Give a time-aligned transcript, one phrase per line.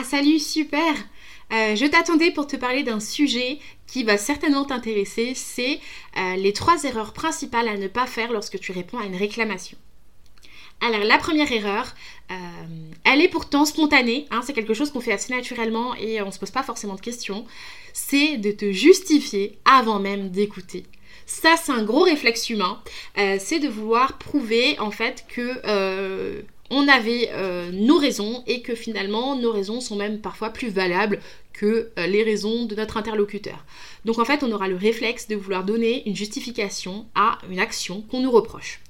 [0.00, 0.94] Ah salut, super
[1.52, 3.58] euh, Je t'attendais pour te parler d'un sujet
[3.88, 5.80] qui va certainement t'intéresser, c'est
[6.16, 9.76] euh, les trois erreurs principales à ne pas faire lorsque tu réponds à une réclamation.
[10.80, 11.96] Alors la première erreur,
[12.30, 12.34] euh,
[13.02, 16.30] elle est pourtant spontanée, hein, c'est quelque chose qu'on fait assez naturellement et on ne
[16.30, 17.44] se pose pas forcément de questions,
[17.92, 20.84] c'est de te justifier avant même d'écouter.
[21.26, 22.80] Ça, c'est un gros réflexe humain,
[23.16, 29.36] c'est de vouloir prouver en fait que on avait euh, nos raisons et que finalement
[29.36, 31.20] nos raisons sont même parfois plus valables
[31.52, 33.64] que euh, les raisons de notre interlocuteur.
[34.04, 38.02] Donc en fait, on aura le réflexe de vouloir donner une justification à une action
[38.02, 38.80] qu'on nous reproche.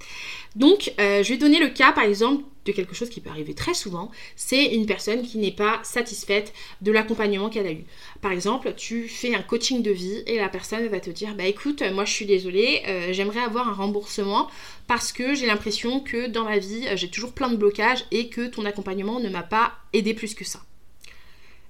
[0.56, 3.54] Donc, euh, je vais donner le cas, par exemple, de quelque chose qui peut arriver
[3.54, 6.52] très souvent, c'est une personne qui n'est pas satisfaite
[6.82, 7.84] de l'accompagnement qu'elle a eu.
[8.20, 11.46] Par exemple, tu fais un coaching de vie et la personne va te dire, bah
[11.46, 14.48] écoute, moi je suis désolée, euh, j'aimerais avoir un remboursement
[14.86, 18.46] parce que j'ai l'impression que dans ma vie, j'ai toujours plein de blocages et que
[18.46, 20.60] ton accompagnement ne m'a pas aidé plus que ça.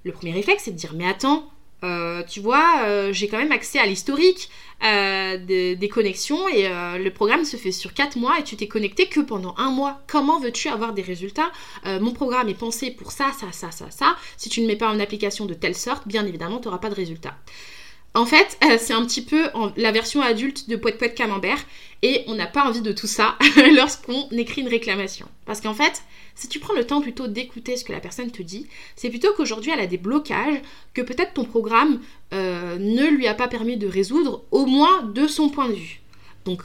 [0.04, 1.48] Le premier réflexe, c'est de dire, mais attends,
[1.84, 4.50] euh, tu vois, euh, j'ai quand même accès à l'historique
[4.84, 9.06] euh, des connexions et le programme se fait sur 4 mois et tu t'es connecté
[9.06, 10.00] que pendant un mois.
[10.06, 11.50] Comment veux-tu avoir des résultats?
[11.84, 14.16] Mon programme est pensé pour ça, ça, ça, ça, ça.
[14.36, 16.90] Si tu ne mets pas en application de telle sorte, bien évidemment, tu n'auras pas
[16.90, 17.36] de résultats.
[18.14, 19.44] En fait, c'est un petit peu
[19.76, 21.64] la version adulte de Poète Poète Camembert
[22.02, 23.36] et on n'a pas envie de tout ça
[23.74, 25.26] lorsqu'on écrit une réclamation.
[25.46, 26.02] Parce qu'en fait,
[26.34, 29.32] si tu prends le temps plutôt d'écouter ce que la personne te dit, c'est plutôt
[29.36, 30.60] qu'aujourd'hui elle a des blocages
[30.94, 32.00] que peut-être ton programme
[32.32, 36.00] euh, ne lui a pas permis de résoudre, au moins de son point de vue.
[36.44, 36.62] Donc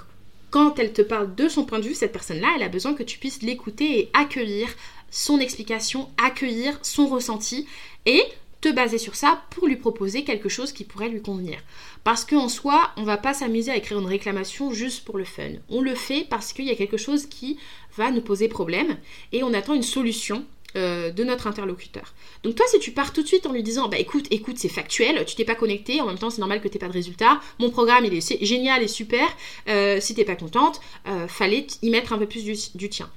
[0.52, 3.02] quand elle te parle de son point de vue, cette personne-là, elle a besoin que
[3.02, 4.70] tu puisses l'écouter et accueillir
[5.10, 7.68] son explication, accueillir son ressenti
[8.06, 8.24] et
[8.64, 11.60] te baser sur ça pour lui proposer quelque chose qui pourrait lui convenir.
[12.06, 15.52] Parce qu'en soi, on va pas s'amuser à écrire une réclamation juste pour le fun.
[15.68, 17.58] On le fait parce qu'il y a quelque chose qui
[17.98, 18.98] va nous poser problème
[19.34, 20.46] et on attend une solution
[20.78, 22.14] euh, de notre interlocuteur.
[22.44, 24.70] Donc toi, si tu pars tout de suite en lui disant, bah écoute, écoute, c'est
[24.70, 27.42] factuel, tu t'es pas connecté, en même temps c'est normal que tu pas de résultat,
[27.60, 29.28] mon programme il est génial et super,
[29.68, 33.10] euh, si t'es pas contente, euh, fallait y mettre un peu plus du tien.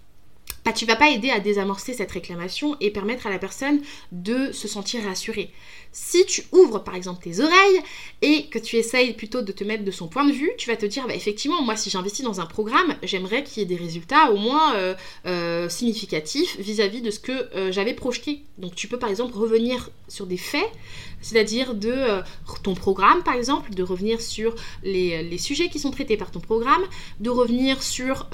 [0.67, 4.51] Bah, tu vas pas aider à désamorcer cette réclamation et permettre à la personne de
[4.51, 5.53] se sentir rassurée.
[5.99, 7.81] Si tu ouvres par exemple tes oreilles
[8.21, 10.77] et que tu essayes plutôt de te mettre de son point de vue, tu vas
[10.77, 13.83] te dire bah, effectivement moi si j'investis dans un programme, j'aimerais qu'il y ait des
[13.83, 14.95] résultats au moins euh,
[15.25, 18.43] euh, significatifs vis-à-vis de ce que euh, j'avais projeté.
[18.59, 20.71] Donc tu peux par exemple revenir sur des faits,
[21.23, 22.21] c'est-à-dire de
[22.63, 26.83] ton programme par exemple, de revenir sur les, sujets qui sont traités par ton programme,
[27.21, 28.29] de revenir sur,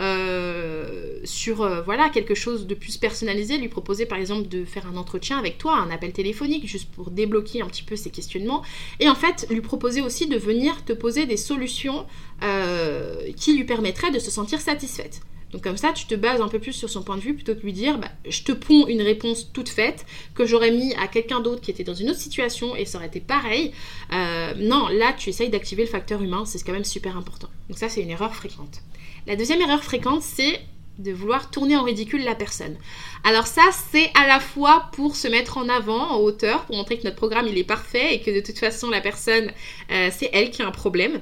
[1.25, 5.38] sur voilà, quelque chose de plus personnalisé, lui proposer par exemple de faire un entretien
[5.38, 8.62] avec toi, un appel téléphonique juste pour débloquer un petit peu ses questionnements,
[9.00, 12.06] et en fait lui proposer aussi de venir te poser des solutions
[12.43, 15.21] euh, qui lui permettraient de se sentir satisfaite.
[15.53, 17.55] Donc comme ça, tu te bases un peu plus sur son point de vue plutôt
[17.55, 21.09] que lui dire, bah, je te ponds une réponse toute faite que j'aurais mis à
[21.09, 23.72] quelqu'un d'autre qui était dans une autre situation et ça aurait été pareil.
[24.12, 27.49] Euh, non, là, tu essayes d'activer le facteur humain, c'est quand même super important.
[27.69, 28.81] Donc ça, c'est une erreur fréquente.
[29.27, 30.61] La deuxième erreur fréquente, c'est
[30.98, 32.76] de vouloir tourner en ridicule la personne.
[33.25, 36.98] Alors ça, c'est à la fois pour se mettre en avant, en hauteur, pour montrer
[36.98, 39.50] que notre programme, il est parfait et que de toute façon, la personne,
[39.91, 41.20] euh, c'est elle qui a un problème.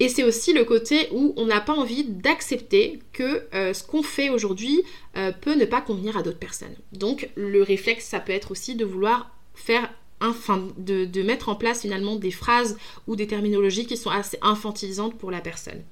[0.00, 4.02] Et c'est aussi le côté où on n'a pas envie d'accepter que euh, ce qu'on
[4.02, 4.82] fait aujourd'hui
[5.16, 6.74] euh, peut ne pas convenir à d'autres personnes.
[6.92, 9.90] Donc le réflexe, ça peut être aussi de vouloir faire
[10.22, 14.38] enfin, de, de mettre en place finalement des phrases ou des terminologies qui sont assez
[14.40, 15.82] infantilisantes pour la personne.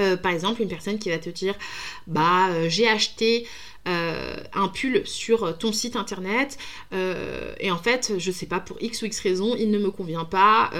[0.00, 1.54] Euh, par exemple, une personne qui va te dire
[2.06, 3.46] Bah, euh, j'ai acheté
[3.88, 6.58] euh, un pull sur ton site internet
[6.92, 10.24] et en fait, je sais pas, pour X ou X raison, il ne me convient
[10.24, 10.70] pas,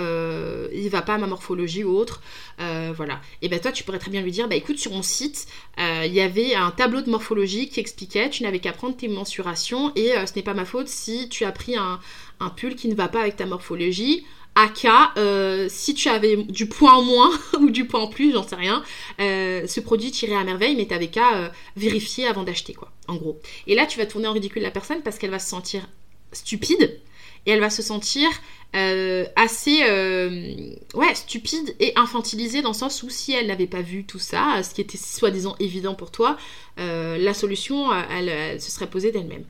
[0.73, 2.21] il va pas à ma morphologie ou autre.
[2.59, 3.21] voilà.
[3.43, 5.47] Et ben toi, tu pourrais très bien lui dire Bah, écoute, sur mon site,
[5.79, 9.93] il y avait un tableau de morphologie qui expliquait Tu n'avais qu'à prendre tes mensurations
[9.97, 12.01] et ce n'est pas ma faute si tu as pris un,
[12.39, 14.25] un pull qui ne va pas avec ta morphologie.
[14.57, 17.31] Aka, euh, si tu avais du poids en moins
[17.61, 18.83] ou du poids en plus, j'en sais rien,
[19.21, 23.17] euh, ce produit tirait à merveille, mais t'avais qu'à euh, vérifier avant d'acheter, quoi, en
[23.17, 23.41] gros.
[23.67, 25.89] Et là, tu vas tourner en ridicule la personne parce qu'elle va se sentir
[26.33, 27.01] stupide
[27.47, 28.29] et elle va se sentir
[29.35, 29.83] assez
[30.95, 34.63] ouais stupide et infantilisée dans le sens où si elle n'avait pas vu tout ça,
[34.63, 36.37] ce qui était soi-disant évident pour toi,
[36.77, 39.45] la solution elle se serait posée d'elle-même.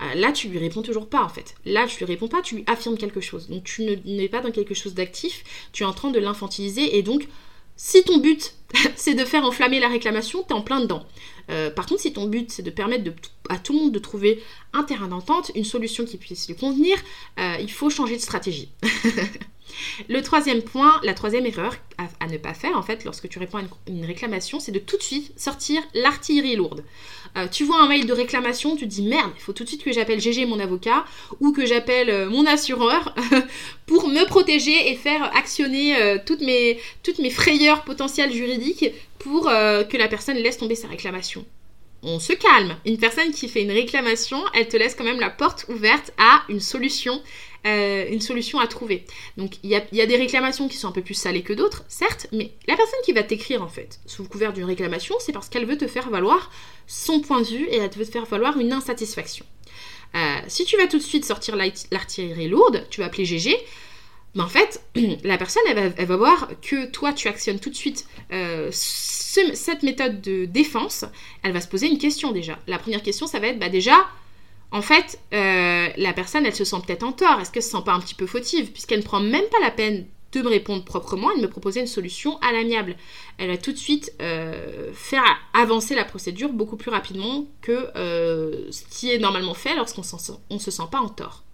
[0.00, 1.54] Euh, là, tu lui réponds toujours pas en fait.
[1.64, 3.48] Là, tu lui réponds pas, tu lui affirmes quelque chose.
[3.48, 7.02] Donc, tu n'es pas dans quelque chose d'actif, tu es en train de l'infantiliser et
[7.02, 7.28] donc,
[7.76, 8.54] si ton but
[8.96, 11.04] c'est de faire enflammer la réclamation, tu es en plein dedans.
[11.50, 13.10] Euh, par contre, si ton but c'est de permettre
[13.48, 14.42] à tout le monde de trouver
[14.72, 16.96] un terrain d'entente, une solution qui puisse lui convenir,
[17.38, 18.70] euh, il faut changer de stratégie.
[20.08, 23.58] Le troisième point, la troisième erreur à, ne pas faire en fait lorsque tu réponds
[23.58, 26.84] à une, réclamation, c'est de tout de suite sortir l'artillerie lourde.
[27.36, 29.84] Euh, tu vois un mail de réclamation, tu dis merde, il faut tout de suite
[29.84, 31.04] que j'appelle GG mon avocat
[31.40, 33.14] ou que j'appelle euh, mon assureur
[33.86, 40.08] pour me protéger et faire actionner euh, toutes mes frayeurs potentielles juridiques pour que la
[40.08, 41.44] personne laisse tomber sa réclamation
[42.02, 42.76] on se calme.
[42.84, 46.42] Une personne qui fait une réclamation, elle te laisse quand même la porte ouverte à
[46.48, 47.20] une solution
[47.64, 49.04] euh, une solution à trouver.
[49.36, 52.26] Donc il y a, des réclamations qui sont un peu plus salées que d'autres, certes,
[52.32, 55.64] mais la personne qui va t'écrire en fait, sous couvert d'une réclamation, c'est parce qu'elle
[55.64, 56.50] veut te faire valoir
[56.88, 59.46] son point de vue et elle veut te faire valoir une insatisfaction.
[60.16, 63.56] Euh, si tu vas tout de suite sortir l'artillerie lourde, tu vas appeler GG,
[64.34, 64.80] mais en fait,
[65.24, 70.20] la personne, elle va, voir que toi, tu actionnes tout de suite euh, cette méthode
[70.20, 71.04] de défense.
[71.42, 72.58] Elle va se poser une question déjà.
[72.66, 74.06] La première question, ça va être bah, déjà,
[74.70, 77.40] en fait, euh, la personne, elle se sent peut-être en tort.
[77.40, 78.72] Est-ce qu'elle se sent pas un petit peu fautive?
[78.72, 81.80] Puisqu'elle ne prend même pas la peine de me répondre proprement et de me proposer
[81.80, 82.96] une solution à l'amiable.
[83.36, 88.82] Elle va tout de suite euh, faire avancer la procédure beaucoup plus rapidement que ce
[88.88, 90.00] qui est normalement fait lorsqu'on
[90.50, 91.44] ne se sent pas en tort.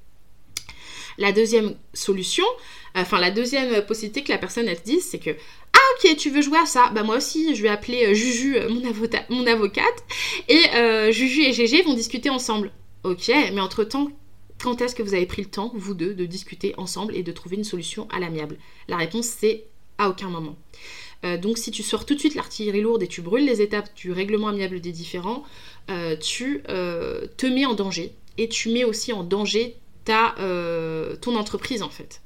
[1.18, 2.44] La deuxième solution,
[2.94, 5.30] enfin la deuxième possibilité que la personne elle se dise, c'est que
[5.72, 8.82] ah ok tu veux jouer à ça, bah moi aussi je vais appeler Juju mon,
[9.28, 10.04] mon avocate
[10.48, 12.72] et Juju et GG vont discuter ensemble.
[13.04, 14.10] Ok, mais entre-temps,
[14.62, 17.32] quand est-ce que vous avez pris le temps, vous deux, de discuter ensemble et de
[17.32, 18.58] trouver une solution à l'amiable?
[18.88, 19.64] La réponse, c'est
[19.98, 20.56] à aucun moment.
[21.24, 23.90] Euh, donc si tu sors tout de suite l'artillerie lourde et tu brûles les étapes
[23.96, 25.44] du règlement amiable des différends,
[25.90, 29.76] euh, tu euh, te mets en danger et tu mets aussi en danger
[30.08, 30.34] ta,
[31.20, 32.20] ton entreprise en fait.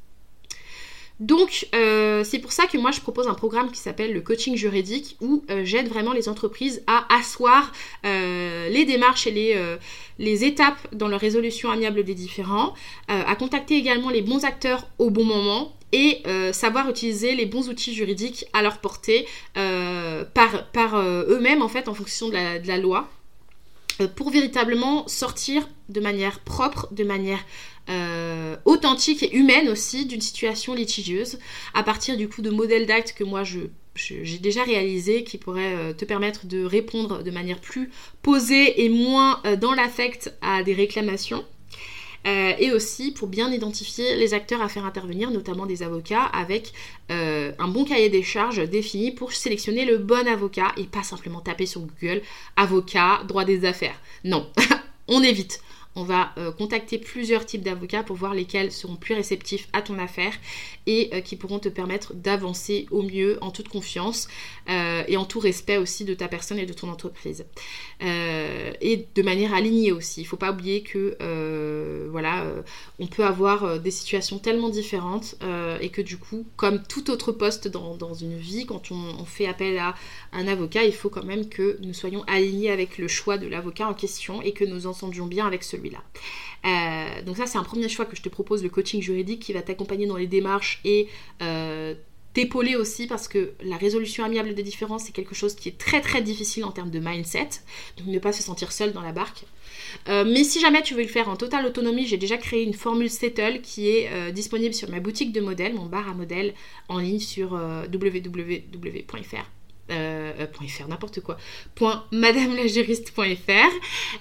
[1.22, 4.56] Donc, euh, c'est pour ça que moi, je propose un programme qui s'appelle le coaching
[4.56, 7.70] juridique, où euh, j'aide vraiment les entreprises à asseoir
[8.04, 9.76] euh, les démarches et les,
[10.18, 12.74] les, étapes dans leur résolution amiable des différends,
[13.06, 17.94] à contacter également les bons acteurs au bon moment et savoir utiliser les bons outils
[17.94, 22.78] juridiques à leur portée par, par eux-mêmes, en fait, en fonction de la, de la
[22.78, 23.08] loi
[24.16, 27.40] pour véritablement sortir de manière propre, de manière
[27.88, 31.40] euh, authentique et humaine aussi d'une situation litigieuse
[31.74, 33.58] à partir du coup de modèles d'actes que moi je
[33.96, 37.90] j'ai déjà réalisé qui pourraient euh, te permettre de répondre de manière plus
[38.22, 41.44] posée et moins euh, dans l'affect à des réclamations.
[42.24, 46.72] et aussi pour bien identifier les acteurs à faire intervenir, notamment des avocats, avec
[47.08, 51.66] un bon cahier des charges défini pour sélectionner le bon avocat et pas simplement taper
[51.66, 52.22] sur Google
[52.54, 54.00] avocat, droit des affaires.
[54.22, 54.46] Non,
[55.08, 55.60] on évite
[55.94, 59.98] on va euh, contacter plusieurs types d'avocats pour voir lesquels seront plus réceptifs à ton
[59.98, 60.32] affaire
[60.86, 64.28] et euh, qui pourront te permettre d'avancer au mieux en toute confiance
[64.70, 67.44] euh, et en tout respect aussi de ta personne et de ton entreprise.
[68.00, 70.20] et de manière alignée aussi.
[70.22, 71.16] Il ne faut pas oublier que
[72.10, 72.46] voilà,
[72.98, 75.36] on peut avoir des situations tellement différentes
[75.80, 79.78] et que du coup, comme tout autre poste dans, une vie, quand on, fait appel
[79.78, 79.94] à
[80.32, 83.88] un avocat, il faut quand même que nous soyons alignés avec le choix de l'avocat
[83.88, 86.02] en question et que nous entendions bien avec celui là
[86.64, 89.52] euh, donc ça c'est un premier choix que je te propose, le coaching juridique qui
[89.52, 91.08] va t'accompagner dans les démarches et
[91.42, 91.94] euh,
[92.34, 96.00] t'épauler aussi parce que la résolution amiable des différences c'est quelque chose qui est très
[96.00, 97.48] très difficile en termes de mindset,
[97.98, 99.44] donc ne pas se sentir seul dans la barque.
[100.08, 102.74] Euh, mais si jamais tu veux le faire en totale autonomie, j'ai déjà créé une
[102.74, 106.54] formule Settle qui est disponible sur ma boutique de modèles, mon bar à modèles
[106.88, 109.50] en ligne sur www.fr
[109.90, 111.36] euh, euh .fr, n'importe quoi,
[112.12, 113.50] .madamelajuriste.fr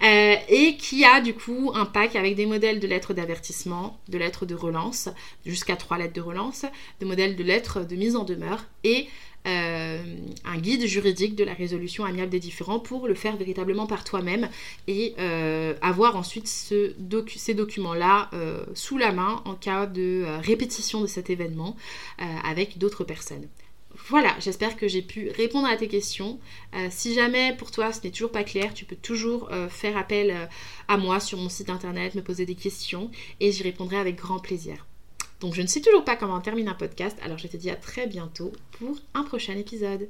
[0.04, 4.18] euh, et qui a du coup un pack avec des modèles de lettres d'avertissement, de
[4.18, 5.10] lettres de relance,
[5.46, 6.66] jusqu'à trois lettres de relance,
[7.00, 9.08] de modèles de lettres de mise en demeure et
[9.44, 14.48] un guide juridique de la résolution amiable des différends pour le faire véritablement par toi-même
[14.88, 15.16] et
[15.82, 16.94] avoir ensuite ce
[17.28, 18.30] ces documents-là
[18.76, 21.76] sous la main en cas de répétition de cet événement
[22.20, 23.48] avec d'autres personnes.
[24.08, 26.40] Voilà, j'espère que j'ai pu répondre à tes questions.
[26.76, 29.98] Euh, si jamais pour toi ce n'est toujours pas clair, tu peux toujours euh, faire
[29.98, 30.46] appel euh,
[30.88, 34.40] à moi sur mon site internet, me poser des questions et j'y répondrai avec grand
[34.40, 34.86] plaisir.
[35.40, 37.70] Donc je ne sais toujours pas comment on termine un podcast, alors je te dis
[37.70, 40.08] à très bientôt pour un prochain épisode.